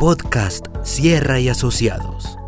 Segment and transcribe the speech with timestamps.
[0.00, 2.38] Podcast Sierra y Asociados.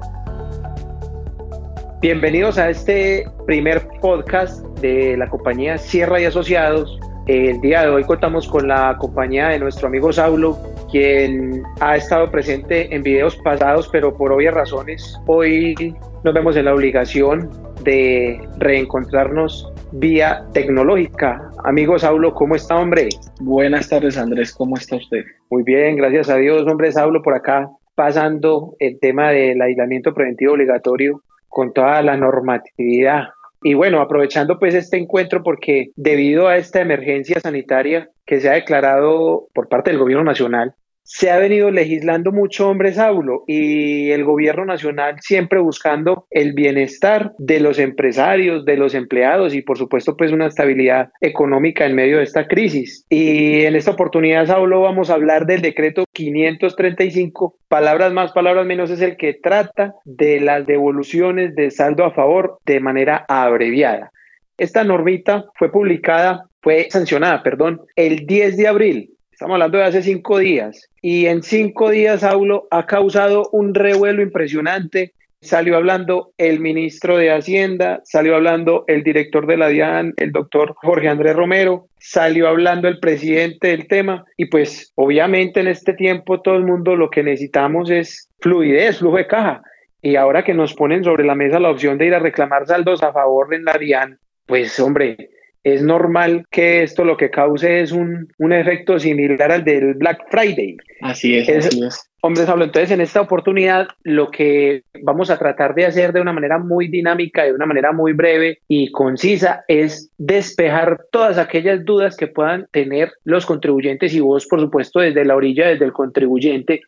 [2.01, 6.99] Bienvenidos a este primer podcast de la compañía Sierra y Asociados.
[7.27, 10.59] El día de hoy contamos con la compañía de nuestro amigo Saulo,
[10.91, 15.95] quien ha estado presente en videos pasados, pero por obvias razones hoy
[16.25, 17.51] nos vemos en la obligación
[17.85, 21.51] de reencontrarnos vía tecnológica.
[21.65, 23.11] Amigo Saulo, ¿cómo está, hombre?
[23.41, 25.27] Buenas tardes, Andrés, ¿cómo está usted?
[25.53, 30.55] Muy bien, gracias a Dios, hombre Saulo, por acá pasando el tema del aislamiento preventivo
[30.55, 33.25] obligatorio con toda la normatividad.
[33.63, 38.55] Y bueno, aprovechando pues este encuentro porque debido a esta emergencia sanitaria que se ha
[38.55, 40.75] declarado por parte del gobierno nacional,
[41.05, 47.33] se ha venido legislando mucho, hombre Saulo, y el gobierno nacional siempre buscando el bienestar
[47.39, 52.19] de los empresarios, de los empleados y por supuesto pues una estabilidad económica en medio
[52.19, 53.05] de esta crisis.
[53.09, 58.91] Y en esta oportunidad, Saulo, vamos a hablar del decreto 535, palabras más, palabras menos,
[58.91, 64.13] es el que trata de las devoluciones de saldo a favor de manera abreviada.
[64.57, 70.03] Esta normita fue publicada, fue sancionada, perdón, el 10 de abril Estamos hablando de hace
[70.03, 70.89] cinco días.
[71.01, 75.15] Y en cinco días, Aulo, ha causado un revuelo impresionante.
[75.41, 80.75] Salió hablando el ministro de Hacienda, salió hablando el director de la DIAN, el doctor
[80.77, 84.25] Jorge Andrés Romero, salió hablando el presidente del tema.
[84.37, 89.17] Y pues obviamente en este tiempo todo el mundo lo que necesitamos es fluidez, flujo
[89.17, 89.63] de caja.
[90.01, 93.03] Y ahora que nos ponen sobre la mesa la opción de ir a reclamar saldos
[93.03, 95.31] a favor de la DIAN, pues hombre,
[95.65, 100.77] es normal que esto lo que cause es un, efecto similar al del Black Friday.
[101.01, 102.09] Así es, así es.
[102.21, 102.65] Hombres, hablo.
[102.65, 106.89] Entonces, en esta oportunidad, lo que vamos a tratar de hacer de una manera muy
[106.89, 112.67] dinámica, de una manera muy breve y concisa, es despejar todas aquellas dudas que puedan
[112.71, 116.83] tener los contribuyentes y vos, por supuesto, desde la orilla, desde el contribuyente,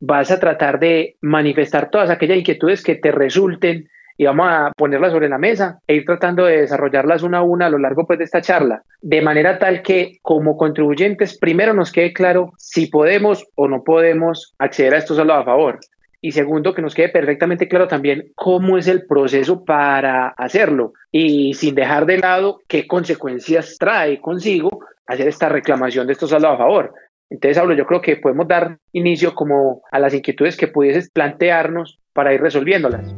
[0.00, 5.12] vas a tratar de manifestar todas aquellas inquietudes que te resulten y vamos a ponerlas
[5.12, 8.18] sobre la mesa e ir tratando de desarrollarlas una a una a lo largo pues,
[8.18, 13.46] de esta charla, de manera tal que como contribuyentes primero nos quede claro si podemos
[13.54, 15.80] o no podemos acceder a estos saldos a favor.
[16.20, 21.52] Y segundo, que nos quede perfectamente claro también cómo es el proceso para hacerlo y
[21.52, 24.70] sin dejar de lado qué consecuencias trae consigo
[25.06, 26.94] hacer esta reclamación de estos saldos a favor.
[27.28, 31.98] Entonces, hablo, yo creo que podemos dar inicio como a las inquietudes que pudieses plantearnos
[32.14, 33.14] para ir resolviéndolas.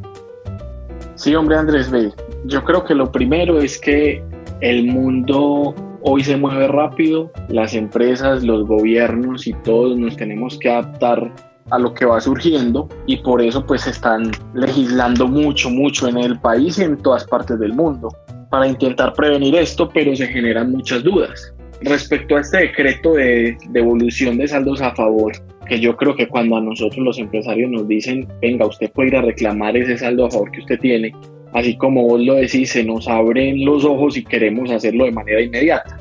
[1.16, 2.12] Sí, hombre Andrés, ve,
[2.44, 4.22] yo creo que lo primero es que
[4.60, 10.70] el mundo hoy se mueve rápido, las empresas, los gobiernos y todos nos tenemos que
[10.70, 11.32] adaptar
[11.70, 16.38] a lo que va surgiendo y por eso pues están legislando mucho, mucho en el
[16.38, 18.10] país y en todas partes del mundo
[18.50, 21.52] para intentar prevenir esto, pero se generan muchas dudas.
[21.82, 25.32] Respecto a este decreto de devolución de saldos a favor,
[25.68, 29.16] que yo creo que cuando a nosotros los empresarios nos dicen, venga, usted puede ir
[29.16, 31.12] a reclamar ese saldo a favor que usted tiene,
[31.52, 35.40] así como vos lo decís, se nos abren los ojos y queremos hacerlo de manera
[35.40, 35.98] inmediata.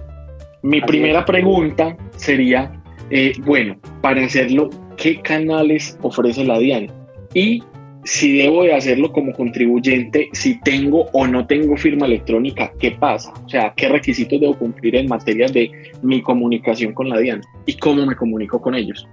[0.62, 2.72] Mi primera pregunta sería,
[3.10, 6.88] eh, bueno, para hacerlo, ¿qué canales ofrece la DIAN?
[7.34, 7.62] Y
[8.06, 13.34] si debo de hacerlo como contribuyente, si tengo o no tengo firma electrónica, ¿qué pasa?
[13.44, 15.72] O sea, ¿qué requisitos debo cumplir en materia de
[16.04, 19.08] mi comunicación con la DIAN y cómo me comunico con ellos?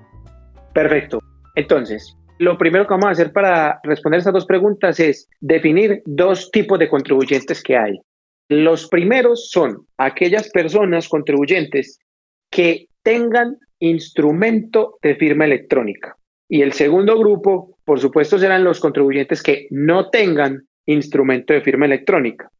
[0.74, 1.20] Perfecto.
[1.54, 6.50] Entonces, lo primero que vamos a hacer para responder estas dos preguntas es definir dos
[6.50, 7.98] tipos de contribuyentes que hay.
[8.50, 11.98] Los primeros son aquellas personas contribuyentes
[12.50, 16.14] que tengan instrumento de firma electrónica.
[16.52, 21.86] Y el segundo grupo, por supuesto, serán los contribuyentes que no tengan instrumento de firma
[21.86, 22.50] electrónica.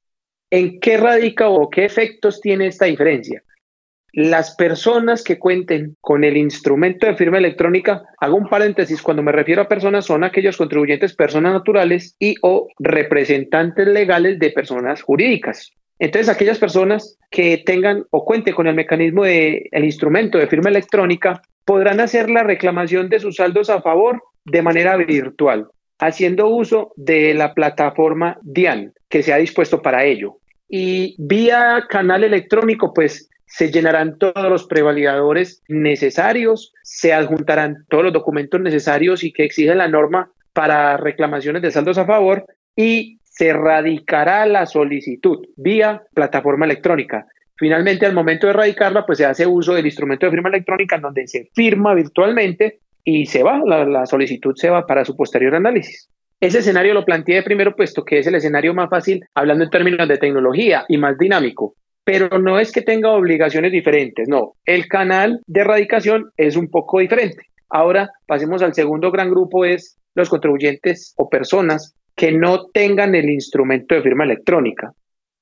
[0.51, 3.43] ¿En qué radica o qué efectos tiene esta diferencia?
[4.15, 9.31] Las personas que cuenten con el instrumento de firma electrónica, hago un paréntesis, cuando me
[9.31, 15.71] refiero a personas son aquellos contribuyentes personas naturales y o representantes legales de personas jurídicas.
[16.03, 20.69] Entonces, aquellas personas que tengan o cuenten con el mecanismo de el instrumento de firma
[20.69, 25.69] electrónica podrán hacer la reclamación de sus saldos a favor de manera virtual,
[26.01, 30.39] haciendo uso de la plataforma DIAN que se ha dispuesto para ello.
[30.69, 38.13] Y vía canal electrónico, pues se llenarán todos los prevalidadores necesarios, se adjuntarán todos los
[38.13, 42.45] documentos necesarios y que exige la norma para reclamaciones de saldos a favor
[42.75, 47.27] y se radicará la solicitud vía plataforma electrónica.
[47.57, 51.27] Finalmente, al momento de radicarla, pues se hace uso del instrumento de firma electrónica donde
[51.27, 56.09] se firma virtualmente y se va, la, la solicitud se va para su posterior análisis.
[56.39, 60.07] Ese escenario lo planteé primero puesto que es el escenario más fácil hablando en términos
[60.07, 61.75] de tecnología y más dinámico
[62.05, 66.99] pero no es que tenga obligaciones diferentes, no, el canal de erradicación es un poco
[66.99, 67.47] diferente.
[67.71, 73.31] Ahora pasemos al segundo gran grupo, es los contribuyentes o personas que no tengan el
[73.31, 74.93] instrumento de firma electrónica.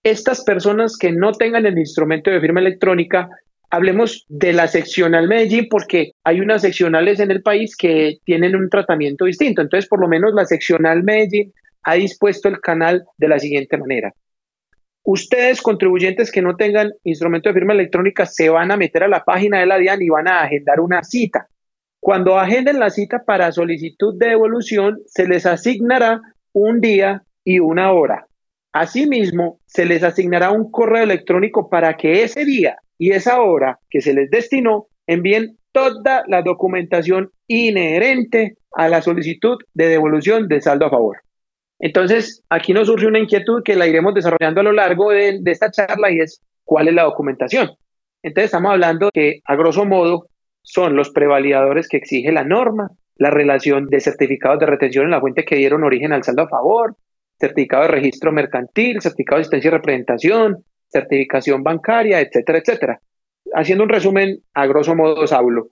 [0.03, 3.29] Estas personas que no tengan el instrumento de firma electrónica,
[3.71, 8.71] hablemos de la seccional Medellín porque hay unas seccionales en el país que tienen un
[8.71, 9.63] tratamiento distinto.
[9.63, 11.53] Entonces, por lo menos la seccional Medellín
[11.83, 14.13] ha dispuesto el canal de la siguiente manera.
[15.03, 19.25] Ustedes, contribuyentes que no tengan instrumento de firma electrónica, se van a meter a la
[19.25, 21.49] página de la DIAN y van a agendar una cita.
[22.01, 26.21] Cuando agenden la cita para solicitud de devolución, se les asignará
[26.53, 28.27] un día y una hora.
[28.73, 34.01] Asimismo, se les asignará un correo electrónico para que ese día y esa hora que
[34.01, 40.87] se les destinó envíen toda la documentación inherente a la solicitud de devolución de saldo
[40.87, 41.19] a favor.
[41.79, 45.71] Entonces, aquí nos surge una inquietud que la iremos desarrollando a lo largo de, esta
[45.71, 47.71] charla y es cuál es la documentación.
[48.23, 50.27] Entonces, estamos hablando que, a grosso modo,
[50.63, 55.21] son los prevalidadores que exige la norma, la relación de certificados de retención en la
[55.21, 56.97] fuente que dieron origen al saldo a favor,
[57.39, 63.01] certificado de registro mercantil, certificado de asistencia y representación, certificación bancaria, etcétera, etcétera.
[63.53, 65.69] Haciendo un resumen, a grosso modo, Saulo.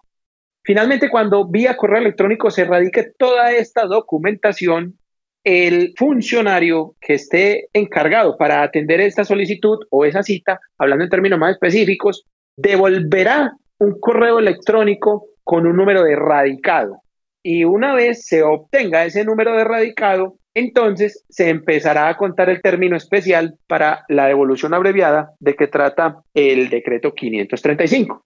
[0.62, 4.98] Finalmente, cuando vía correo electrónico se radique toda esta documentación,
[5.42, 11.38] el funcionario que esté encargado para atender esta solicitud o esa cita, hablando en términos
[11.38, 12.26] más específicos,
[12.58, 17.00] devolverá un correo electrónico con un número de radicado.
[17.42, 22.60] Y una vez se obtenga ese número de radicado, entonces se empezará a contar el
[22.60, 28.24] término especial para la devolución abreviada de que trata el decreto 535.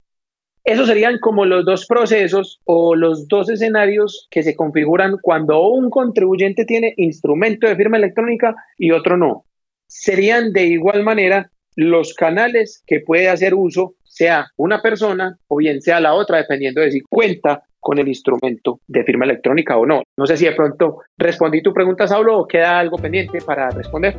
[0.64, 5.91] Esos serían como los dos procesos o los dos escenarios que se configuran cuando un
[5.91, 9.44] contribuyente tiene instrumento de firma electrónica y otro no.
[9.88, 15.82] Serían de igual manera los canales que puede hacer uso, sea una persona o bien
[15.82, 20.02] sea la otra, dependiendo de si cuenta con el instrumento de firma electrónica o no.
[20.17, 24.17] No sé si de pronto respondí tu pregunta, Saulo, o queda algo pendiente para responder.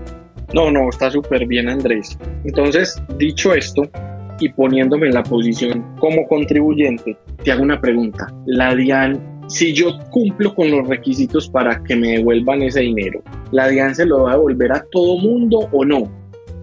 [0.54, 2.20] No, no, está súper bien, Andrés.
[2.44, 3.84] Entonces, dicho esto,
[4.40, 8.28] y poniéndome en la posición como contribuyente, te hago una pregunta.
[8.46, 13.70] La DIAN, si yo cumplo con los requisitos para que me devuelvan ese dinero, ¿la
[13.70, 16.12] DIAN se lo va a devolver a todo mundo o no?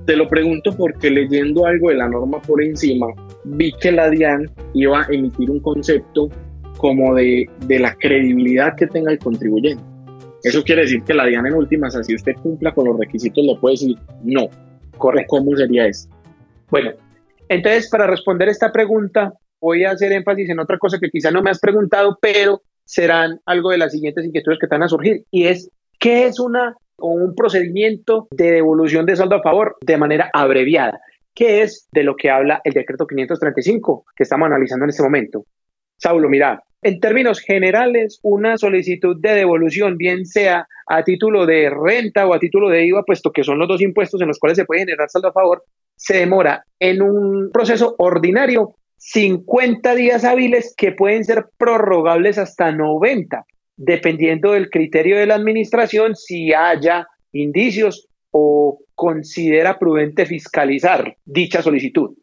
[0.04, 3.06] Te lo pregunto porque leyendo algo de la norma por encima,
[3.44, 6.28] vi que la DIAN iba a emitir un concepto
[6.76, 9.82] como de, de la credibilidad que tenga el contribuyente.
[10.42, 13.56] Eso quiere decir que la DIAN en últimas, si usted cumpla con los requisitos, le
[13.56, 14.48] puede decir no.
[14.96, 16.14] Corre, ¿cómo sería esto?
[16.70, 16.92] Bueno,
[17.48, 21.42] entonces, para responder esta pregunta, voy a hacer énfasis en otra cosa que quizá no
[21.42, 25.44] me has preguntado, pero serán algo de las siguientes inquietudes que están a surgir, y
[25.44, 30.30] es, ¿qué es una o un procedimiento de devolución de saldo a favor de manera
[30.32, 31.00] abreviada?
[31.34, 35.44] ¿Qué es de lo que habla el decreto 535 que estamos analizando en este momento?
[36.00, 42.26] Saulo, mira, en términos generales, una solicitud de devolución, bien sea a título de renta
[42.26, 44.64] o a título de IVA, puesto que son los dos impuestos en los cuales se
[44.64, 45.62] puede generar saldo a favor,
[45.96, 53.44] se demora en un proceso ordinario 50 días hábiles que pueden ser prorrogables hasta 90,
[53.76, 62.14] dependiendo del criterio de la administración, si haya indicios o considera prudente fiscalizar dicha solicitud.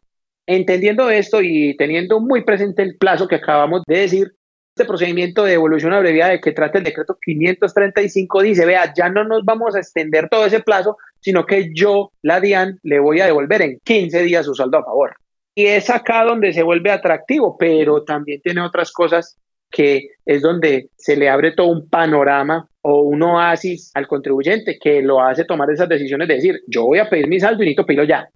[0.50, 4.32] Entendiendo esto y teniendo muy presente el plazo que acabamos de decir,
[4.74, 9.24] este procedimiento de devolución abreviada de que trata el decreto 535 dice, vea, ya no
[9.24, 13.26] nos vamos a extender todo ese plazo, sino que yo, la DIAN, le voy a
[13.26, 15.16] devolver en 15 días su saldo a favor.
[15.54, 19.36] Y es acá donde se vuelve atractivo, pero también tiene otras cosas
[19.70, 25.02] que es donde se le abre todo un panorama o un oasis al contribuyente que
[25.02, 27.84] lo hace tomar esas decisiones de decir, yo voy a pedir mi saldo y necesito
[27.84, 28.30] pedirlo ya.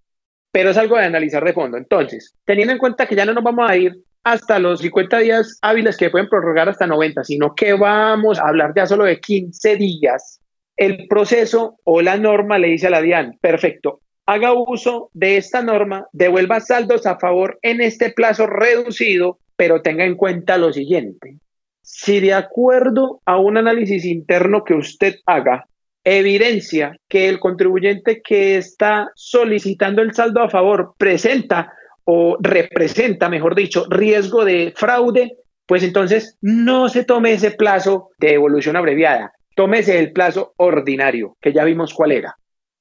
[0.53, 1.77] Pero es algo de analizar de fondo.
[1.77, 5.59] Entonces, teniendo en cuenta que ya no nos vamos a ir hasta los 50 días
[5.63, 9.77] hábiles que pueden prorrogar hasta 90, sino que vamos a hablar ya solo de 15
[9.77, 10.41] días.
[10.77, 15.63] El proceso o la norma le dice a la DIAN, perfecto, haga uso de esta
[15.63, 21.39] norma, devuelva saldos a favor en este plazo reducido, pero tenga en cuenta lo siguiente.
[21.83, 25.67] Si de acuerdo a un análisis interno que usted haga,
[26.05, 31.73] evidencia que el contribuyente que está solicitando el saldo a favor presenta
[32.05, 38.35] o representa, mejor dicho, riesgo de fraude, pues entonces no se tome ese plazo de
[38.35, 42.37] evolución abreviada, tómese el plazo ordinario, que ya vimos cuál era.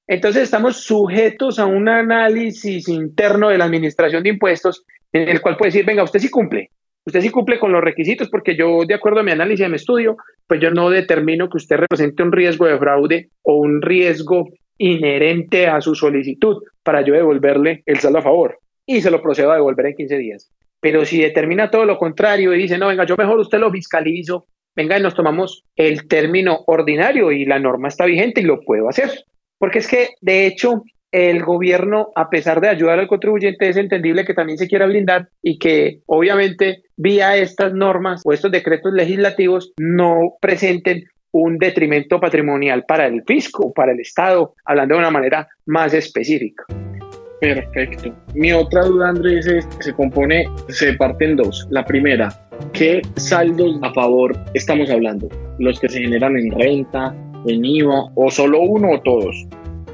[0.07, 5.57] Entonces estamos sujetos a un análisis interno de la Administración de Impuestos en el cual
[5.57, 6.71] puede decir, venga, usted sí cumple,
[7.05, 9.75] usted sí cumple con los requisitos porque yo, de acuerdo a mi análisis de mi
[9.75, 10.17] estudio,
[10.47, 15.67] pues yo no determino que usted represente un riesgo de fraude o un riesgo inherente
[15.67, 19.55] a su solicitud para yo devolverle el saldo a favor y se lo procedo a
[19.55, 20.51] devolver en 15 días.
[20.79, 24.47] Pero si determina todo lo contrario y dice, no, venga, yo mejor usted lo fiscalizo,
[24.75, 28.89] venga y nos tomamos el término ordinario y la norma está vigente y lo puedo
[28.89, 29.11] hacer.
[29.59, 34.25] Porque es que, de hecho, el gobierno, a pesar de ayudar al contribuyente, es entendible
[34.25, 39.73] que también se quiera blindar y que obviamente vía estas normas o estos decretos legislativos
[39.77, 45.47] no presenten un detrimento patrimonial para el fisco, para el Estado, hablando de una manera
[45.65, 46.65] más específica.
[47.39, 48.15] Perfecto.
[48.35, 51.67] Mi otra duda, Andrés, es, se compone, se parte en dos.
[51.71, 52.29] La primera,
[52.71, 55.27] ¿qué saldos a favor estamos hablando?
[55.57, 57.15] ¿Los que se generan en renta,
[57.47, 59.47] en IVA o solo uno o todos?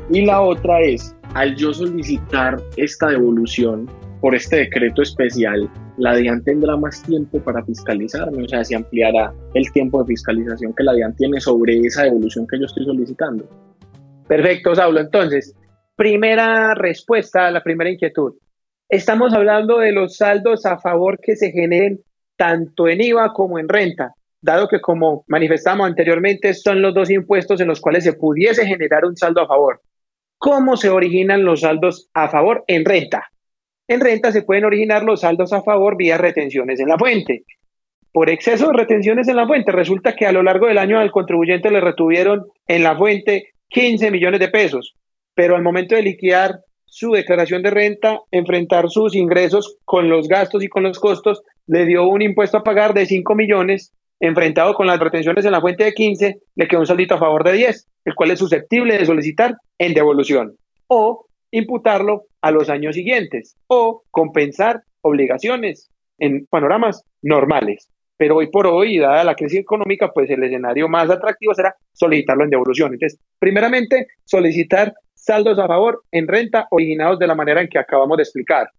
[0.09, 3.89] Y la otra es, al yo solicitar esta devolución
[4.21, 9.33] por este decreto especial, la DIAN tendrá más tiempo para fiscalizarme, o sea, se ampliará
[9.53, 13.47] el tiempo de fiscalización que la DIAN tiene sobre esa devolución que yo estoy solicitando.
[14.27, 15.01] Perfecto, Saulo.
[15.01, 15.53] Entonces,
[15.95, 18.35] primera respuesta a la primera inquietud.
[18.87, 21.99] Estamos hablando de los saldos a favor que se generen
[22.37, 27.59] tanto en IVA como en renta, dado que como manifestamos anteriormente son los dos impuestos
[27.59, 29.81] en los cuales se pudiese generar un saldo a favor.
[30.37, 33.31] ¿Cómo se originan los saldos a favor en renta?
[33.87, 37.43] En renta se pueden originar los saldos a favor vía retenciones en la fuente.
[38.11, 41.11] Por exceso de retenciones en la fuente, resulta que a lo largo del año al
[41.11, 44.95] contribuyente le retuvieron en la fuente 15 millones de pesos,
[45.33, 50.63] pero al momento de liquidar su declaración de renta, enfrentar sus ingresos con los gastos
[50.63, 54.87] y con los costos, le dio un impuesto a pagar de 5 millones enfrentado con
[54.87, 57.87] las retenciones en la fuente de 15, le quedó un saldito a favor de 10,
[58.05, 60.55] el cual es susceptible de solicitar en devolución
[60.87, 67.89] o imputarlo a los años siguientes o compensar obligaciones en panoramas normales.
[68.17, 72.43] Pero hoy por hoy, dada la crisis económica, pues el escenario más atractivo será solicitarlo
[72.43, 72.93] en devolución.
[72.93, 78.17] Entonces, primeramente, solicitar saldos a favor en renta originados de la manera en que acabamos
[78.17, 78.69] de explicar.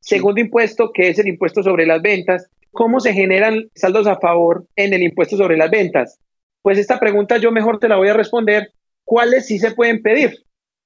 [0.00, 4.66] Segundo impuesto, que es el impuesto sobre las ventas, ¿Cómo se generan saldos a favor
[4.74, 6.18] en el impuesto sobre las ventas?
[6.60, 8.72] Pues esta pregunta yo mejor te la voy a responder.
[9.04, 10.38] ¿Cuáles sí se pueden pedir?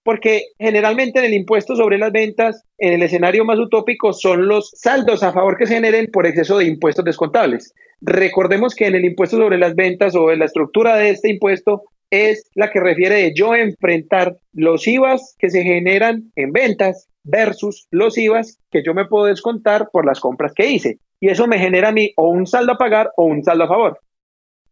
[0.02, 4.70] Porque generalmente en el impuesto sobre las ventas, en el escenario más utópico, son los
[4.74, 7.72] saldos a favor que se generen por exceso de impuestos descontables.
[8.02, 11.84] Recordemos que en el impuesto sobre las ventas o en la estructura de este impuesto
[12.10, 17.86] es la que refiere de yo enfrentar los IVAs que se generan en ventas versus
[17.90, 21.58] los IVAs que yo me puedo descontar por las compras que hice y eso me
[21.58, 24.00] genera a mí o un saldo a pagar o un saldo a favor.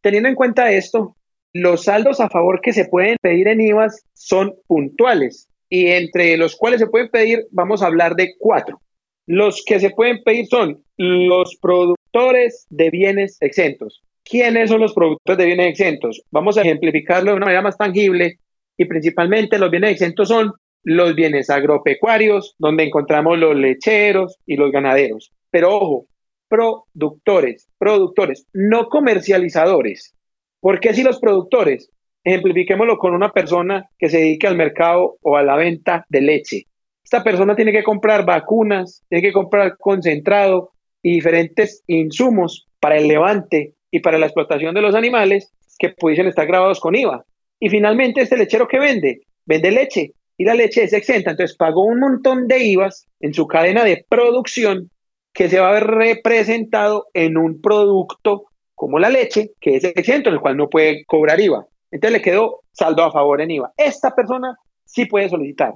[0.01, 1.17] Teniendo en cuenta esto,
[1.53, 6.57] los saldos a favor que se pueden pedir en IVAs son puntuales y entre los
[6.57, 8.81] cuales se pueden pedir vamos a hablar de cuatro.
[9.27, 14.03] Los que se pueden pedir son los productores de bienes exentos.
[14.25, 16.23] ¿Quiénes son los productores de bienes exentos?
[16.31, 18.39] Vamos a ejemplificarlo de una manera más tangible
[18.79, 20.53] y principalmente los bienes exentos son
[20.87, 25.33] los bienes agropecuarios, donde encontramos los lecheros y los ganaderos.
[25.51, 26.07] Pero ojo,
[26.49, 30.15] productores, productores, no comercializadores.
[30.61, 31.91] ¿Por qué si los productores?
[32.23, 36.67] Ejemplifiquémoslo con una persona que se dedique al mercado o a la venta de leche.
[37.03, 40.71] Esta persona tiene que comprar vacunas, tiene que comprar concentrado
[41.03, 46.29] y diferentes insumos para el levante y para la explotación de los animales que pudiesen
[46.29, 47.25] estar grabados con IVA.
[47.59, 51.85] Y finalmente, este lechero que vende, vende leche y la leche es exenta, entonces pagó
[51.85, 54.91] un montón de IVAs en su cadena de producción
[55.33, 60.29] que se va a ver representado en un producto como la leche, que es exento,
[60.29, 61.67] en el cual no puede cobrar IVA.
[61.91, 63.73] Entonces le quedó saldo a favor en IVA.
[63.77, 65.75] Esta persona sí puede solicitar.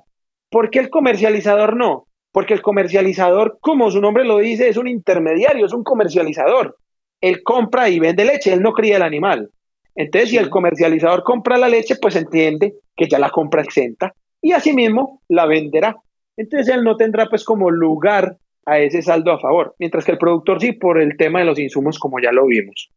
[0.50, 2.07] ¿Por qué el comercializador no?
[2.33, 6.76] Porque el comercializador, como su nombre lo dice, es un intermediario, es un comercializador.
[7.21, 9.50] Él compra y vende leche, él no cría el animal.
[9.95, 14.53] Entonces, si el comercializador compra la leche, pues entiende que ya la compra exenta y
[14.53, 15.97] asimismo la venderá.
[16.37, 20.19] Entonces, él no tendrá pues como lugar a ese saldo a favor, mientras que el
[20.19, 22.91] productor sí por el tema de los insumos, como ya lo vimos.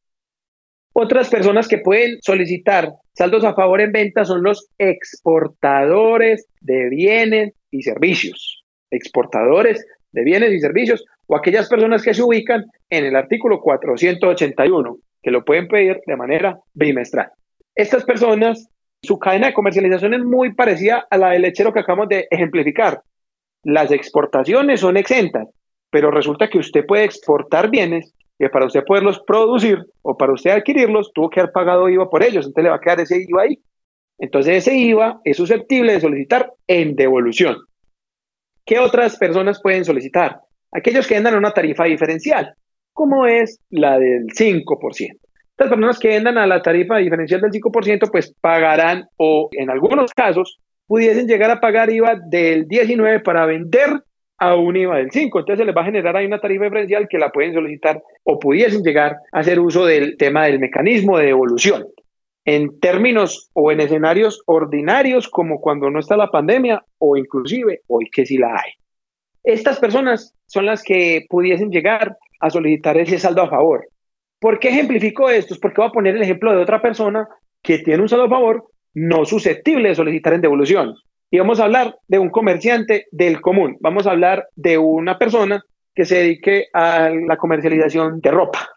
[0.94, 7.54] Otras personas que pueden solicitar saldos a favor en venta son los exportadores de bienes
[7.72, 8.64] y servicios.
[8.92, 14.98] Exportadores de bienes y servicios o aquellas personas que se ubican en el artículo 481,
[15.24, 17.32] que lo pueden pedir de manera bimestral.
[17.74, 18.70] Estas personas,
[19.04, 23.02] su cadena de comercialización es muy parecida a la del lechero que acabamos de ejemplificar
[23.64, 25.48] las exportaciones son exentas,
[25.90, 30.52] pero resulta que usted puede exportar bienes que para usted poderlos producir o para usted
[30.52, 33.44] adquirirlos tuvo que haber pagado IVA por ellos, entonces le va a quedar ese IVA
[33.44, 33.60] ahí.
[34.20, 37.58] Entonces ese IVA es susceptible de solicitar en devolución.
[38.66, 40.42] ¿Qué otras personas pueden solicitar?
[40.72, 42.54] Aquellos que vendan una tarifa diferencial,
[42.92, 45.23] como es la del 5%.
[45.58, 50.12] Las personas que vendan a la tarifa diferencial del 5%, pues pagarán o en algunos
[50.14, 54.02] casos pudiesen llegar a pagar IVA del 19 para vender
[54.38, 55.40] a un IVA del 5.
[55.40, 58.40] Entonces se les va a generar ahí una tarifa diferencial que la pueden solicitar o
[58.40, 61.86] pudiesen llegar a hacer uso del tema del mecanismo de devolución.
[62.46, 68.10] En términos o en escenarios ordinarios como cuando no está la pandemia o inclusive hoy
[68.12, 68.72] que sí la hay.
[69.44, 73.88] Estas personas son las que pudiesen llegar a solicitar ese saldo a favor.
[74.44, 75.56] ¿Por qué ejemplifico esto?
[75.62, 77.26] Porque voy a poner el ejemplo de otra persona
[77.62, 80.96] que tiene un saldo a favor no susceptible de solicitar en devolución.
[81.32, 83.78] Y vamos a hablar de un comerciante del común.
[83.80, 85.64] Vamos a hablar de una persona
[85.96, 88.68] que se dedique a la comercialización de ropa.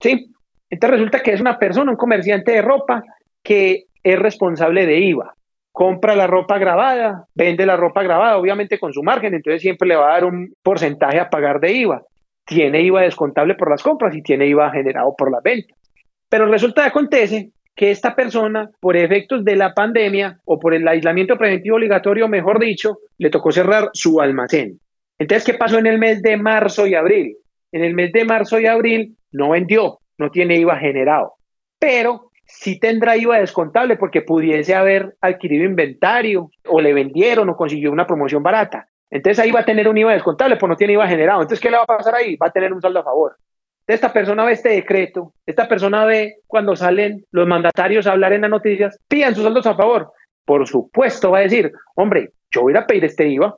[0.00, 0.26] ¿Sí?
[0.68, 3.04] Entonces resulta que es una persona, un comerciante de ropa
[3.44, 5.36] que es responsable de IVA.
[5.70, 9.94] Compra la ropa grabada, vende la ropa grabada, obviamente con su margen, entonces siempre le
[9.94, 12.02] va a dar un porcentaje a pagar de IVA.
[12.44, 15.76] Tiene IVA descontable por las compras y tiene IVA generado por las ventas.
[16.28, 20.86] Pero resulta que acontece que esta persona, por efectos de la pandemia o por el
[20.86, 24.78] aislamiento preventivo obligatorio, mejor dicho, le tocó cerrar su almacén.
[25.18, 27.36] Entonces, ¿qué pasó en el mes de marzo y abril?
[27.70, 31.34] En el mes de marzo y abril no vendió, no tiene IVA generado,
[31.78, 37.90] pero sí tendrá IVA descontable porque pudiese haber adquirido inventario o le vendieron o consiguió
[37.90, 38.88] una promoción barata.
[39.12, 41.42] Entonces ahí va a tener un IVA descontable, pues no tiene IVA generado.
[41.42, 42.34] Entonces, ¿qué le va a pasar ahí?
[42.36, 43.36] Va a tener un saldo a favor.
[43.86, 48.40] Esta persona ve este decreto, esta persona ve cuando salen los mandatarios a hablar en
[48.40, 50.10] las noticias, pidan sus saldos a favor.
[50.46, 53.54] Por supuesto va a decir, hombre, yo voy a pedir este IVA.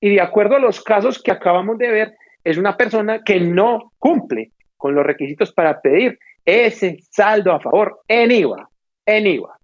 [0.00, 3.92] Y de acuerdo a los casos que acabamos de ver, es una persona que no
[3.98, 8.68] cumple con los requisitos para pedir ese saldo a favor en IVA,
[9.06, 9.58] en IVA.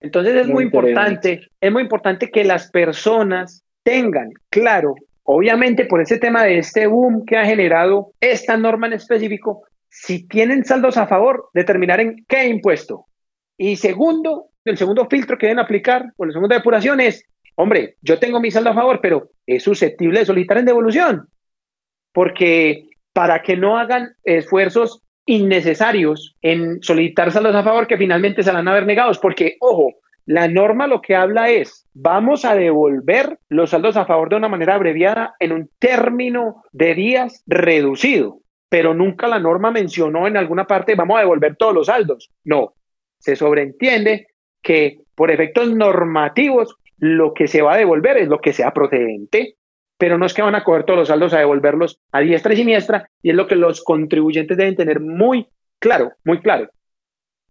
[0.00, 6.18] Entonces es muy, importante, es muy importante que las personas tengan claro Obviamente, por ese
[6.18, 11.06] tema de este boom que ha generado esta norma en específico, si tienen saldos a
[11.06, 13.06] favor, determinar en qué impuesto.
[13.56, 17.24] Y segundo, el segundo filtro que deben aplicar, o la segunda depuración es,
[17.54, 21.28] hombre, yo tengo mi saldo a favor, pero es susceptible de solicitar en devolución.
[22.12, 28.50] Porque para que no hagan esfuerzos innecesarios en solicitar saldos a favor que finalmente se
[28.50, 29.92] van a ver negados, porque, ojo,
[30.26, 34.48] la norma lo que habla es, vamos a devolver los saldos a favor de una
[34.48, 40.66] manera abreviada en un término de días reducido, pero nunca la norma mencionó en alguna
[40.66, 42.30] parte, vamos a devolver todos los saldos.
[42.44, 42.74] No,
[43.18, 44.28] se sobreentiende
[44.62, 49.56] que por efectos normativos lo que se va a devolver es lo que sea procedente,
[49.98, 52.56] pero no es que van a coger todos los saldos a devolverlos a diestra y
[52.56, 56.70] siniestra, y es lo que los contribuyentes deben tener muy claro, muy claro.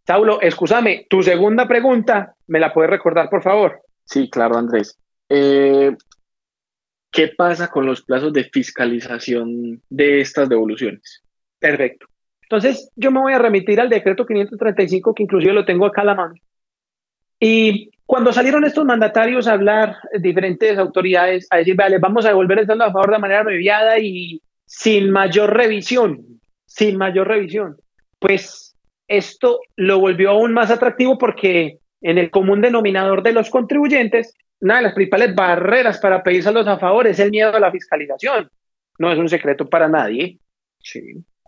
[0.06, 3.82] Saulo, escúchame, tu segunda pregunta, ¿me la puedes recordar, por favor?
[4.04, 4.98] Sí, claro, Andrés.
[5.30, 5.96] Eh,
[7.12, 11.22] ¿Qué pasa con los plazos de fiscalización de estas devoluciones?
[11.60, 12.08] Perfecto.
[12.44, 16.06] Entonces, yo me voy a remitir al decreto 535, que inclusive lo tengo acá a
[16.06, 16.34] la mano.
[17.40, 22.60] Y cuando salieron estos mandatarios a hablar, diferentes autoridades, a decir, vale, vamos a devolver
[22.60, 27.78] el saldo a favor de manera abreviada y sin mayor revisión, sin mayor revisión,
[28.20, 28.71] pues
[29.12, 34.78] esto lo volvió aún más atractivo porque en el común denominador de los contribuyentes, una
[34.78, 38.50] de las principales barreras para pedir saldos a favor es el miedo a la fiscalización.
[38.98, 40.38] No es un secreto para nadie.
[40.80, 41.02] Sí.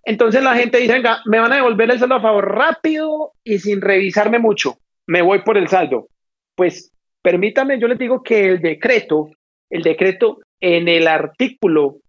[0.04, 3.60] Entonces la gente dice, venga, me van a devolver el saldo a favor rápido y
[3.60, 4.78] sin revisarme mucho.
[5.08, 6.10] Me voy por el saldo.
[6.56, 9.30] Pues permítame, yo les digo que el decreto,
[9.70, 12.00] el decreto en el artículo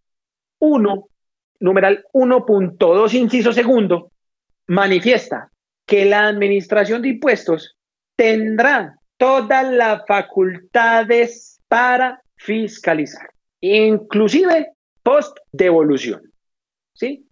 [0.59, 1.09] 1,
[1.61, 4.11] numeral 1.2, inciso segundo,
[4.66, 5.50] manifiesta
[5.87, 7.77] que la administración de impuestos
[8.16, 13.29] tendrá todas las facultades para fiscalizar,
[13.61, 14.68] inclusive
[15.03, 16.20] post devolución.
[16.94, 17.27] ¿Sí?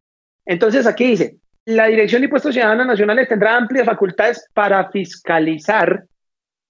[0.45, 6.05] Entonces aquí dice, la Dirección de Impuestos Ciudadanos Nacionales tendrá amplias facultades para fiscalizar,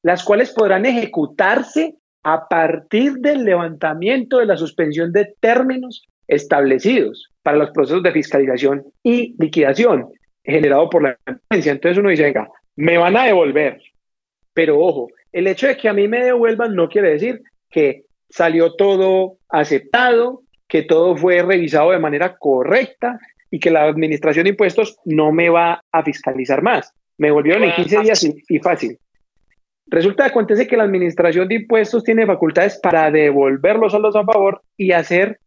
[0.03, 7.57] las cuales podrán ejecutarse a partir del levantamiento de la suspensión de términos establecidos para
[7.57, 10.09] los procesos de fiscalización y liquidación,
[10.45, 11.71] generado por la empresa.
[11.71, 13.81] Entonces uno dice, venga, me van a devolver.
[14.55, 18.75] Pero ojo, el hecho de que a mí me devuelvan no quiere decir que salió
[18.75, 23.19] todo aceptado, que todo fue revisado de manera correcta
[23.51, 26.93] y que la administración de impuestos no me va a fiscalizar más.
[27.19, 28.99] Me volvieron en 15 días y, fácil.
[29.87, 34.25] Resulta que acontece que la administración de impuestos tiene facultades para devolver los saldos a
[34.25, 35.39] favor y hacer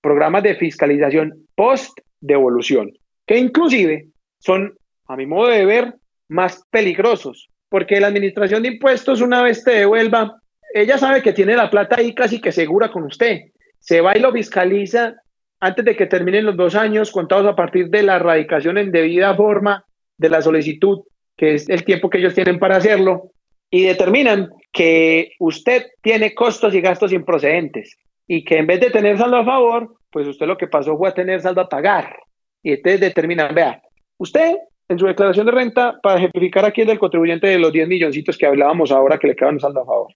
[0.00, 2.90] programas de fiscalización post devolución,
[3.24, 4.08] que inclusive
[4.42, 4.76] son,
[5.06, 5.94] a mi modo de ver,
[6.28, 10.36] más peligrosos, porque la administración de impuestos una vez te devuelva,
[10.74, 13.40] ella sabe que tiene la plata ahí casi que segura con usted.
[13.78, 15.14] Se va y lo fiscaliza
[15.60, 19.34] antes de que terminen los dos años contados a partir de la erradicación en debida
[19.36, 19.84] forma
[20.18, 21.02] de la solicitud,
[21.36, 23.30] que es el tiempo que ellos tienen para hacerlo,
[23.70, 29.18] y determinan que usted tiene costos y gastos improcedentes y que en vez de tener
[29.18, 32.16] saldo a favor, pues usted lo que pasó fue a tener saldo a pagar.
[32.62, 33.80] Y entonces determinan, vea,
[34.18, 34.56] usted
[34.92, 38.36] en su declaración de renta, para ejemplificar aquí el del contribuyente de los 10 milloncitos
[38.36, 40.14] que hablábamos ahora que le quedan un saldo a favor.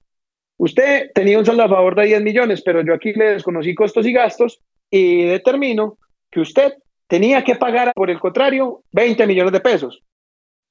[0.59, 4.06] Usted tenía un saldo a favor de 10 millones, pero yo aquí le desconocí costos
[4.06, 5.98] y gastos y determino
[6.30, 6.74] que usted
[7.06, 10.02] tenía que pagar, por el contrario, 20 millones de pesos.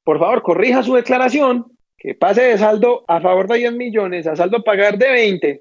[0.04, 1.66] Por favor, corrija su declaración,
[1.98, 5.60] que pase de saldo a favor de 10 millones a saldo a pagar de 20.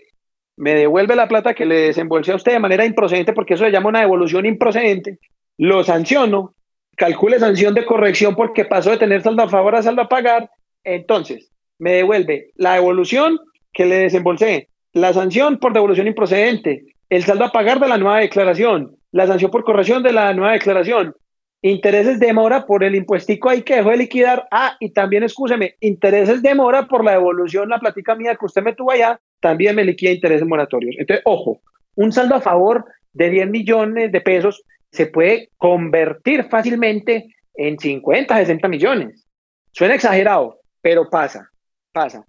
[0.57, 3.71] Me devuelve la plata que le desembolsé a usted de manera improcedente, porque eso se
[3.71, 5.19] llama una devolución improcedente.
[5.57, 6.55] Lo sanciono,
[6.97, 10.51] calcule sanción de corrección porque pasó de tener saldo a favor a saldo a pagar.
[10.83, 13.39] Entonces, me devuelve la devolución
[13.73, 18.21] que le desembolsé, la sanción por devolución improcedente, el saldo a pagar de la nueva
[18.21, 21.15] declaración, la sanción por corrección de la nueva declaración,
[21.63, 25.77] intereses de mora por el impuestico ahí que dejó de liquidar, ah, y también, escúcheme,
[25.81, 29.75] intereses de mora por la devolución, la platica mía que usted me tuvo allá, también
[29.75, 30.95] me liquida intereses moratorios.
[30.99, 31.61] Entonces, ojo,
[31.97, 34.63] un saldo a favor de 10 millones de pesos
[34.95, 39.27] se puede convertir fácilmente en 50, 60 millones.
[39.73, 41.51] Suena exagerado, pero pasa,
[41.93, 42.25] pasa.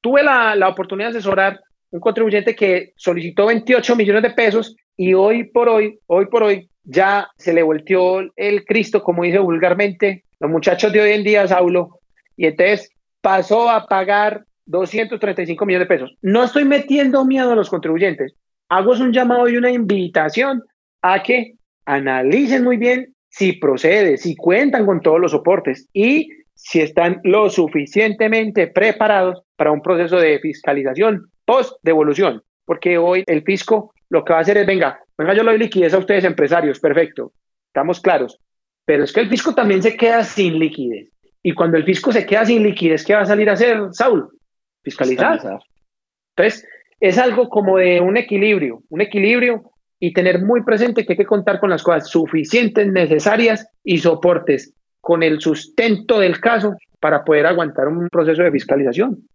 [0.00, 5.14] Tuve la, la oportunidad de asesorar un contribuyente que solicitó 28 millones de pesos y
[5.14, 10.24] hoy por hoy, hoy por hoy, ya se le volteó el Cristo, como dice vulgarmente,
[10.40, 12.00] los muchachos de hoy en día, Saulo,
[12.36, 16.16] y entonces pasó a pagar 235 millones de pesos.
[16.20, 18.34] No estoy metiendo miedo a los contribuyentes,
[18.68, 20.64] hago un llamado y una invitación
[21.00, 21.57] a que
[21.88, 27.48] analicen muy bien si procede, si cuentan con todos los soportes y si están lo
[27.48, 34.40] suficientemente preparados para un proceso de fiscalización post-devolución, porque hoy el fisco lo que va
[34.40, 37.32] a hacer es, venga, venga, yo le doy liquidez a ustedes empresarios, perfecto,
[37.68, 38.38] estamos claros,
[38.84, 41.10] pero es que el fisco también se queda sin liquidez.
[41.42, 44.28] Y cuando el fisco se queda sin liquidez, ¿qué va a salir a hacer, Saúl?
[44.82, 45.40] Fiscalizar.
[46.36, 46.66] Entonces,
[47.00, 51.26] es algo como de un equilibrio, un equilibrio y tener muy presente que hay que
[51.26, 57.46] contar con las cosas suficientes, necesarias y soportes con el sustento del caso para poder
[57.46, 59.28] aguantar un proceso de fiscalización.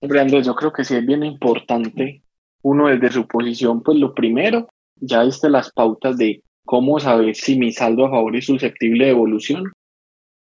[0.00, 2.22] Andrés, yo creo que sí es bien importante
[2.62, 7.58] uno desde su posición, pues lo primero, ya viste las pautas de cómo saber si
[7.58, 9.72] mi saldo a favor es susceptible de evolución,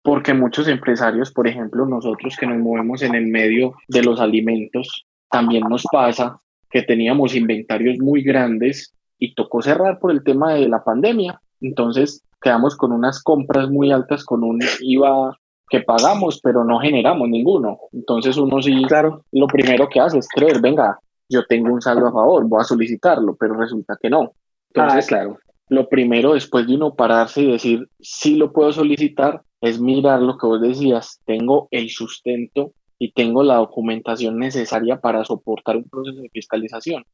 [0.02, 5.06] porque muchos empresarios, por ejemplo, nosotros que nos movemos en el medio de los alimentos,
[5.30, 10.68] también nos pasa que teníamos inventarios muy grandes y tocó cerrar por el tema de
[10.68, 11.40] la pandemia.
[11.60, 17.28] Entonces quedamos con unas compras muy altas, con un IVA que pagamos, pero no generamos
[17.28, 17.78] ninguno.
[17.92, 19.24] Entonces uno sí, claro.
[19.30, 22.64] lo primero que hace es creer, venga, yo tengo un saldo a favor, voy a
[22.64, 24.32] solicitarlo, pero resulta que no.
[24.72, 25.38] Entonces, ah, claro.
[25.68, 30.36] Lo primero después de uno pararse y decir, sí lo puedo solicitar, es mirar lo
[30.36, 36.20] que vos decías, tengo el sustento y tengo la documentación necesaria para soportar un proceso
[36.20, 37.04] de fiscalización.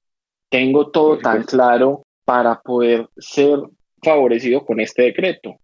[0.49, 3.59] Tengo todo tan claro para poder ser
[4.03, 5.59] favorecido con este decreto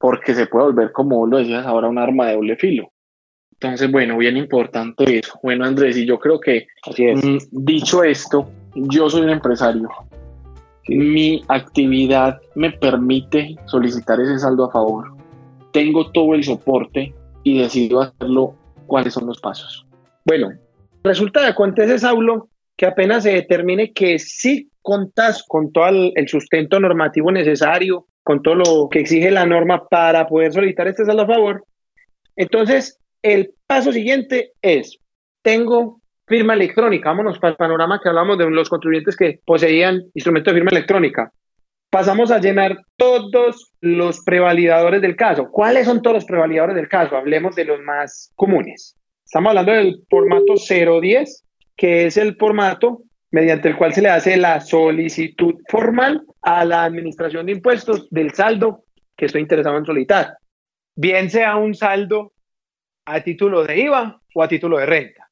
[0.00, 2.90] porque se puede volver, como lo decías ahora, un arma de doble filo.
[3.52, 5.38] Entonces, bueno, bien importante eso.
[5.42, 9.90] Bueno, Andrés, y yo creo que, mm, dicho esto, yo soy un empresario.
[10.88, 15.14] Mi actividad me permite solicitar ese saldo a favor.
[15.70, 18.54] Tengo todo el soporte y decido hacerlo.
[18.86, 19.86] ¿Cuáles son los pasos?
[20.24, 20.48] Bueno,
[21.04, 22.48] resulta de acontece, Saulo,
[22.80, 28.54] que apenas se determine que sí contas con todo el sustento normativo necesario, con todo
[28.54, 31.64] lo que exige la norma para poder solicitar este saldo a favor.
[32.36, 34.98] Entonces, el paso siguiente es,
[35.42, 40.54] tengo firma electrónica, vámonos para el panorama que hablamos de los contribuyentes que poseían instrumentos
[40.54, 41.30] de firma electrónica.
[41.90, 45.50] Pasamos a llenar todos los prevalidadores del caso.
[45.50, 47.14] ¿Cuáles son todos los prevalidadores del caso?
[47.14, 48.96] Hablemos de los más comunes.
[49.22, 51.44] Estamos hablando del formato 010,
[51.80, 56.84] que es el formato mediante el cual se le hace la solicitud formal a la
[56.84, 58.84] administración de impuestos del saldo
[59.16, 60.36] que estoy interesado en solicitar,
[60.94, 62.34] bien sea un saldo
[63.06, 65.26] a título de IVA o a título de renta.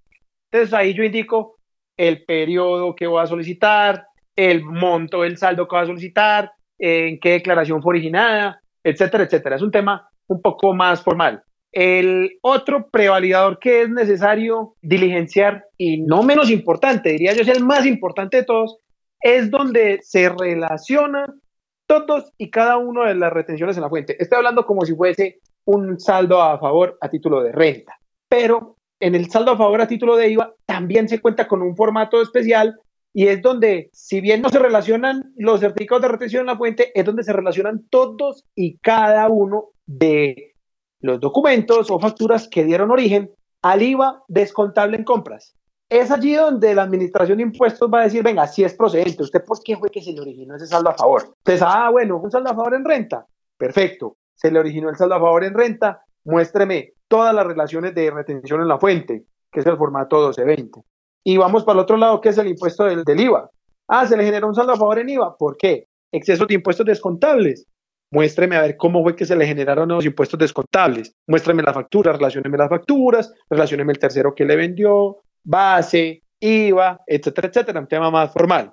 [0.50, 1.58] Entonces ahí yo indico
[1.98, 7.20] el periodo que voy a solicitar, el monto del saldo que voy a solicitar, en
[7.20, 9.56] qué declaración fue originada, etcétera, etcétera.
[9.56, 11.42] Es un tema un poco más formal.
[11.72, 17.64] El otro prevalidador que es necesario diligenciar y no menos importante, diría yo, es el
[17.64, 18.78] más importante de todos,
[19.20, 21.40] es donde se relacionan
[21.87, 24.16] todos y cada uno de las retenciones en la fuente.
[24.22, 29.14] Estoy hablando como si fuese un saldo a favor a título de renta, pero en
[29.14, 32.78] el saldo a favor a título de IVA también se cuenta con un formato especial
[33.12, 36.92] y es donde, si bien no se relacionan los certificados de retención en la fuente,
[36.94, 40.54] es donde se relacionan todos y cada uno de
[41.00, 43.30] los documentos o facturas que dieron origen
[43.62, 45.54] al IVA descontable en compras.
[45.90, 49.42] es allí donde la administración de impuestos va a decir, venga, si es procedente, ¿usted
[49.42, 51.34] por qué fue que se le originó ese saldo a favor?
[51.38, 53.26] Entonces, ah, bueno, un saldo a favor en renta.
[53.56, 58.11] Perfecto, se le originó el saldo a favor en renta, muéstreme todas las relaciones de
[58.11, 60.82] retención en la fuente, que es el formato 1220.
[61.24, 63.50] Y vamos para el otro lado, que es el impuesto del, del IVA.
[63.88, 65.37] Ah, se le generó un saldo a favor en IVA.
[65.38, 65.88] ¿Por qué?
[66.12, 67.66] Exceso de impuestos descontables.
[68.11, 71.14] Muéstreme a ver cómo fue que se le generaron los impuestos descontables.
[71.27, 77.49] Muéstrame la factura, relacioneme las facturas, relacioneme el tercero que le vendió, base, IVA, etcétera,
[77.49, 78.73] etcétera, un tema más formal.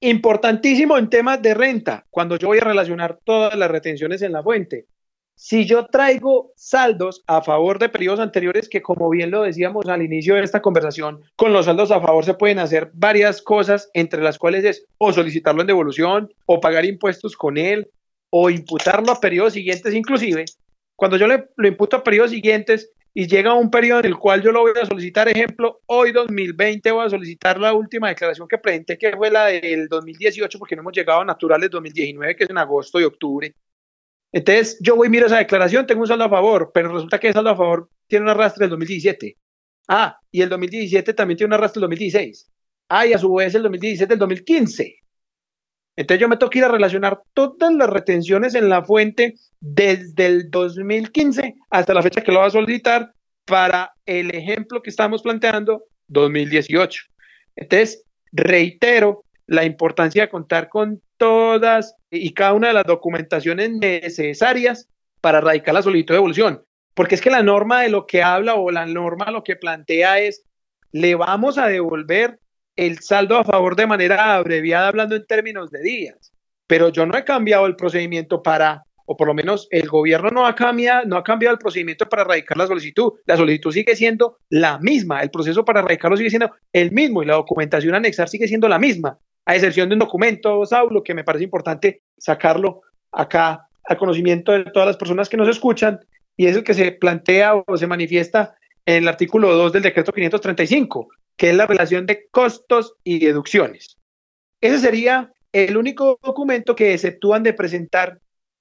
[0.00, 4.42] Importantísimo en temas de renta, cuando yo voy a relacionar todas las retenciones en la
[4.42, 4.86] fuente.
[5.40, 10.02] Si yo traigo saldos a favor de periodos anteriores, que como bien lo decíamos al
[10.02, 14.20] inicio de esta conversación, con los saldos a favor se pueden hacer varias cosas, entre
[14.20, 17.88] las cuales es o solicitarlo en devolución, o pagar impuestos con él,
[18.30, 20.44] o imputarlo a periodos siguientes inclusive.
[20.96, 24.42] Cuando yo le, lo imputo a periodos siguientes y llega un periodo en el cual
[24.42, 28.58] yo lo voy a solicitar, ejemplo, hoy 2020 voy a solicitar la última declaración que
[28.58, 32.50] presenté, que fue la del 2018, porque no hemos llegado a naturales 2019, que es
[32.50, 33.54] en agosto y octubre.
[34.30, 37.34] Entonces, yo voy, miro esa declaración, tengo un saldo a favor, pero resulta que el
[37.34, 39.36] saldo a favor tiene un arrastre del 2017.
[39.88, 42.50] Ah, y el 2017 también tiene un arrastre del 2016.
[42.90, 44.96] Ah, y a su vez el 2017 del 2015.
[45.98, 50.48] Entonces yo me que ir a relacionar todas las retenciones en la fuente desde el
[50.48, 53.10] 2015 hasta la fecha que lo va a solicitar
[53.44, 57.02] para el ejemplo que estamos planteando, 2018.
[57.56, 64.88] Entonces, reitero la importancia de contar con todas y cada una de las documentaciones necesarias
[65.20, 66.62] para radicar la solicitud de devolución.
[66.94, 70.20] Porque es que la norma de lo que habla o la norma lo que plantea
[70.20, 70.44] es,
[70.92, 72.38] le vamos a devolver
[72.78, 76.32] el saldo a favor de manera abreviada, hablando en términos de días.
[76.68, 80.46] Pero yo no he cambiado el procedimiento para, o por lo menos el gobierno no
[80.46, 83.14] ha cambiado, no ha cambiado el procedimiento para radicar la solicitud.
[83.26, 87.26] La solicitud sigue siendo la misma, el proceso para radicarlo sigue siendo el mismo y
[87.26, 91.24] la documentación anexar sigue siendo la misma a excepción de un documento, Saulo, que me
[91.24, 96.00] parece importante sacarlo acá al conocimiento de todas las personas que nos escuchan,
[96.36, 100.12] y es el que se plantea o se manifiesta en el artículo 2 del decreto
[100.12, 103.96] 535, que es la relación de costos y deducciones.
[104.60, 108.18] Ese sería el único documento que exceptúan de presentar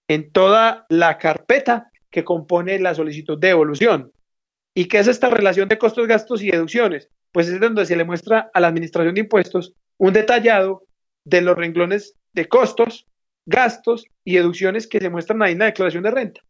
[0.08, 4.12] en toda la carpeta que compone la solicitud de devolución.
[4.76, 7.10] ¿Y qué es esta relación de costos, gastos y deducciones?
[7.32, 10.84] Pues es donde se le muestra a la Administración de Impuestos un detallado
[11.26, 13.08] de los renglones de costos,
[13.48, 16.42] gastos y deducciones que se muestran ahí en la declaración de renta.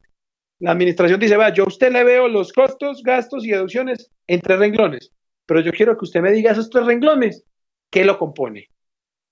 [0.60, 4.42] La administración dice, va, yo a usted le veo los costos, gastos y deducciones en
[4.42, 5.12] tres renglones,
[5.48, 7.44] pero yo quiero que usted me diga esos tres renglones,
[7.90, 8.70] ¿qué lo compone?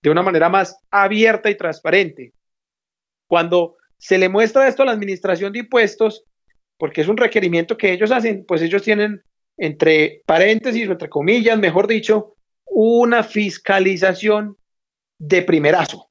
[0.02, 2.34] De una manera más abierta y transparente.
[3.28, 6.24] Cuando se le muestra esto a la administración de impuestos,
[6.78, 9.22] porque es un requerimiento que ellos hacen, pues ellos tienen
[9.58, 14.58] entre paréntesis o entre comillas, mejor dicho, una fiscalización
[15.18, 16.10] de primerazo,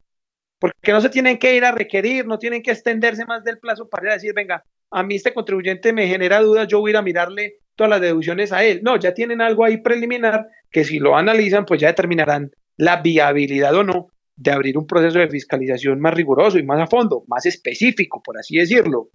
[0.59, 3.89] porque no se tienen que ir a requerir, no tienen que extenderse más del plazo
[3.89, 7.03] para decir, venga, a mí este contribuyente me genera dudas, yo voy a ir a
[7.03, 8.81] mirarle todas las deducciones a él.
[8.83, 13.75] No, ya tienen algo ahí preliminar que si lo analizan, pues ya determinarán la viabilidad
[13.75, 17.47] o no de abrir un proceso de fiscalización más riguroso y más a fondo, más
[17.47, 19.11] específico, por así decirlo.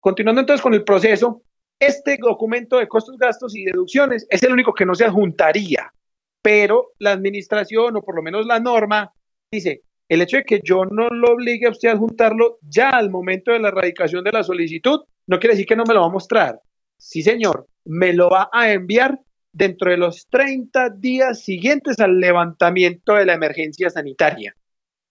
[0.00, 1.42] Continuando entonces con el proceso,
[1.78, 5.92] este documento de costos, gastos y deducciones es el único que no se adjuntaría
[6.42, 9.12] pero la administración o por lo menos la norma
[9.50, 13.10] dice, el hecho de que yo no lo obligue a usted a juntarlo ya al
[13.10, 16.06] momento de la erradicación de la solicitud, no quiere decir que no me lo va
[16.06, 16.58] a mostrar.
[16.96, 19.18] Sí, señor, me lo va a enviar
[19.50, 24.54] dentro de los 30 días siguientes al levantamiento de la emergencia sanitaria.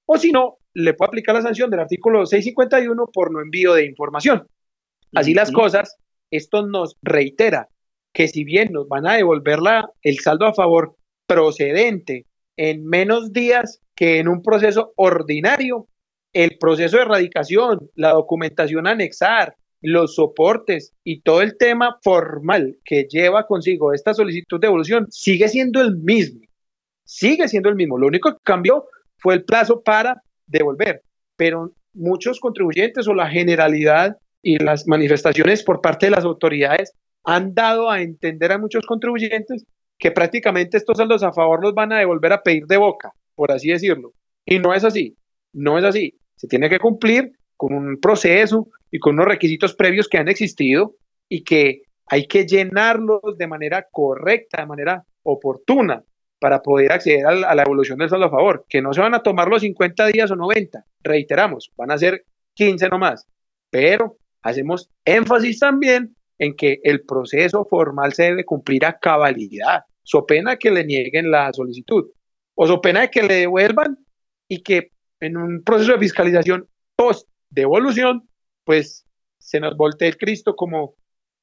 [0.05, 3.85] O si no, le puedo aplicar la sanción del artículo 651 por no envío de
[3.85, 4.47] información.
[5.15, 5.97] Así las cosas,
[6.29, 7.67] esto nos reitera
[8.13, 12.25] que si bien nos van a devolver la, el saldo a favor procedente
[12.57, 15.87] en menos días que en un proceso ordinario,
[16.31, 23.07] el proceso de erradicación, la documentación anexar, los soportes y todo el tema formal que
[23.09, 26.41] lleva consigo esta solicitud de devolución sigue siendo el mismo.
[27.03, 27.97] Sigue siendo el mismo.
[27.97, 28.85] Lo único que cambió
[29.17, 31.03] fue el plazo para devolver.
[31.35, 37.53] Pero muchos contribuyentes o la generalidad y las manifestaciones por parte de las autoridades han
[37.53, 39.65] dado a entender a muchos contribuyentes
[39.97, 43.51] que prácticamente estos saldos a favor los van a devolver a pedir de boca, por
[43.51, 44.13] así decirlo.
[44.45, 45.17] Y no es así,
[45.53, 46.17] no es así.
[46.35, 50.95] Se tiene que cumplir con un proceso y con unos requisitos previos que han existido
[51.27, 56.03] y que hay que llenarlos de manera correcta, de manera oportuna,
[56.39, 59.23] para poder acceder a la, evolución del saldo a favor, que no se van a
[59.23, 63.25] tomar los 50 días o 90, reiteramos, van a ser 15 nomás,
[63.69, 69.83] pero hacemos énfasis también en que el proceso formal se debe cumplir a cabalidad.
[70.03, 72.05] so pena que le nieguen la solicitud
[72.55, 73.97] o so pena que le devuelvan
[74.47, 78.27] y que en un proceso de fiscalización post devolución,
[78.63, 79.05] pues
[79.38, 80.95] se nos voltee el Cristo como,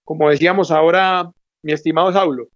[0.05, 1.31] como decíamos ahora,
[1.63, 2.49] mi estimado Saulo.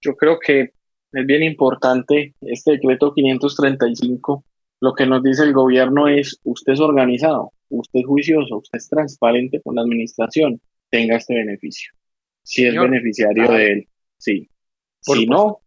[0.00, 0.72] Yo creo que
[1.12, 4.44] es bien importante este decreto 535.
[4.80, 8.88] Lo que nos dice el gobierno es, usted es organizado, usted es juicioso, usted es
[8.88, 11.92] transparente con la administración, tenga este beneficio.
[12.42, 13.88] Si es beneficiario de él,
[14.18, 14.48] sí.
[15.00, 15.60] si no,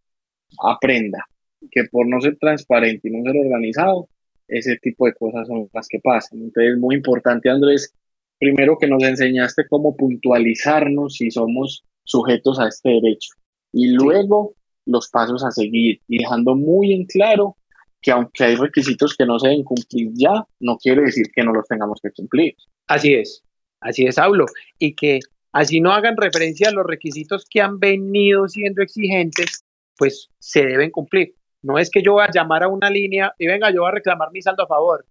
[0.62, 1.26] aprenda
[1.70, 4.08] que por no ser transparente y no ser organizado,
[4.50, 6.40] ese tipo de cosas son las que pasan.
[6.40, 7.94] Entonces, es muy importante, Andrés,
[8.38, 13.30] primero que nos enseñaste cómo puntualizarnos si somos sujetos a este derecho.
[13.72, 14.54] Y luego
[14.86, 17.56] los pasos a seguir y dejando muy en claro
[18.02, 21.52] que aunque hay requisitos que no se deben cumplir ya, no quiere decir que no
[21.52, 22.54] los tengamos que cumplir.
[22.86, 23.44] Así es,
[23.80, 24.46] así es, Saulo.
[24.78, 25.20] Y que
[25.52, 29.64] así no hagan referencia a los requisitos que han venido siendo exigentes,
[29.96, 31.34] pues se deben cumplir.
[31.62, 33.94] No es que yo voy a llamar a una línea y venga, yo voy a
[33.94, 35.04] reclamar mi saldo a favor,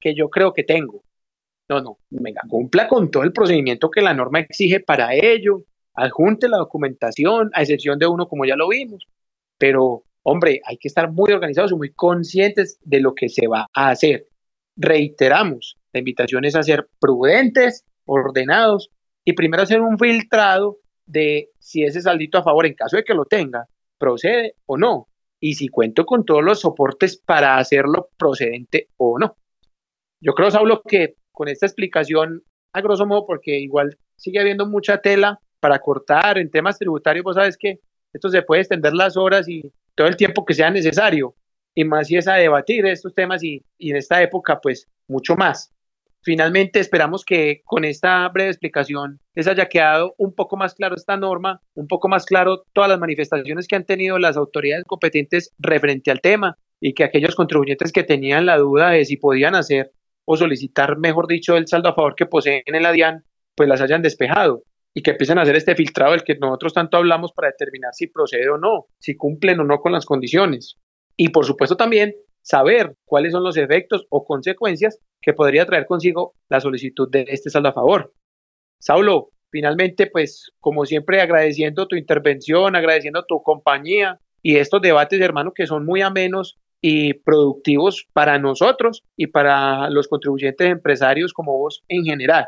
[0.00, 1.04] que yo creo que tengo.
[1.68, 6.48] No, no, venga, cumpla con todo el procedimiento que la norma exige para ello, adjunte
[6.48, 9.06] la documentación, a excepción de uno como ya lo vimos.
[9.56, 13.68] Pero, hombre, hay que estar muy organizados y muy conscientes de lo que se va
[13.72, 14.26] a hacer.
[14.76, 18.90] Reiteramos, la invitación es a ser prudentes, ordenados
[19.24, 23.14] y primero hacer un filtrado de si ese saldito a favor, en caso de que
[23.14, 25.08] lo tenga, procede o no
[25.44, 29.36] y si cuento con todos los soportes para hacerlo procedente o no.
[30.18, 35.02] Yo creo, Saulo, que con esta explicación, a grosso modo, porque igual sigue habiendo mucha
[35.02, 37.80] tela para cortar en temas tributarios, vos sabes que
[38.14, 41.34] esto se puede extender las horas y todo el tiempo que sea necesario,
[41.74, 45.36] y más si es a debatir estos temas y, y en esta época, pues mucho
[45.36, 45.73] más.
[46.24, 51.18] Finalmente, esperamos que con esta breve explicación les haya quedado un poco más claro esta
[51.18, 56.10] norma, un poco más claro todas las manifestaciones que han tenido las autoridades competentes referente
[56.10, 59.92] al tema y que aquellos contribuyentes que tenían la duda de si podían hacer
[60.24, 63.82] o solicitar, mejor dicho, el saldo a favor que poseen en la DIAN, pues las
[63.82, 64.62] hayan despejado
[64.94, 68.06] y que empiecen a hacer este filtrado del que nosotros tanto hablamos para determinar si
[68.06, 70.76] procede o no, si cumplen o no con las condiciones.
[71.18, 76.34] Y por supuesto también saber cuáles son los efectos o consecuencias que podría traer consigo
[76.48, 78.12] la solicitud de este saldo a favor.
[78.78, 85.52] Saulo, finalmente, pues como siempre agradeciendo tu intervención, agradeciendo tu compañía y estos debates, hermano,
[85.54, 91.82] que son muy amenos y productivos para nosotros y para los contribuyentes empresarios como vos
[91.88, 92.44] en general.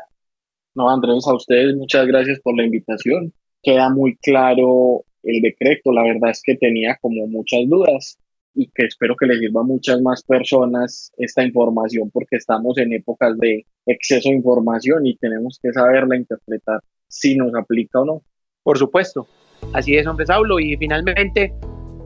[0.75, 3.33] No, Andrés, a ustedes muchas gracias por la invitación.
[3.63, 8.19] Queda muy claro el decreto, la verdad es que tenía como muchas dudas
[8.57, 12.91] y que espero que le sirva a muchas más personas esta información porque estamos en
[12.91, 18.21] épocas de exceso de información y tenemos que saberla interpretar si nos aplica o no.
[18.63, 19.27] Por supuesto,
[19.73, 20.59] así es, hombre Saulo.
[20.59, 21.53] Y finalmente,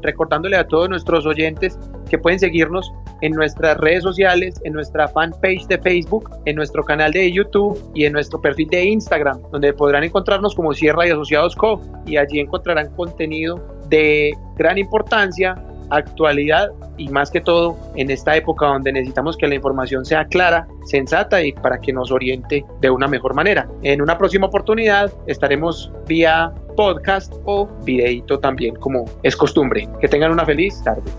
[0.01, 5.65] recordándole a todos nuestros oyentes que pueden seguirnos en nuestras redes sociales, en nuestra fanpage
[5.67, 10.03] de Facebook, en nuestro canal de YouTube y en nuestro perfil de Instagram, donde podrán
[10.03, 11.81] encontrarnos como Sierra y Asociados Co.
[12.05, 15.55] Y allí encontrarán contenido de gran importancia
[15.91, 20.67] actualidad y más que todo en esta época donde necesitamos que la información sea clara,
[20.85, 23.67] sensata y para que nos oriente de una mejor manera.
[23.83, 29.87] En una próxima oportunidad estaremos vía podcast o videito también como es costumbre.
[29.99, 31.11] Que tengan una feliz tarde.